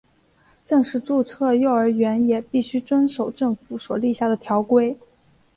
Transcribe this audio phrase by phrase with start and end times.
[0.65, 4.97] 正式注册的幼儿园也必须遵守政府所立下的条规。